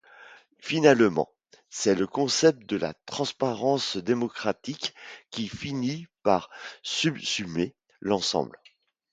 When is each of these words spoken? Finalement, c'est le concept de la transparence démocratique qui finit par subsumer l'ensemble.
Finalement, 0.57 1.29
c'est 1.69 1.93
le 1.93 2.07
concept 2.07 2.67
de 2.67 2.75
la 2.75 2.95
transparence 3.05 3.97
démocratique 3.97 4.95
qui 5.29 5.47
finit 5.47 6.07
par 6.23 6.49
subsumer 6.81 7.75
l'ensemble. 7.99 8.57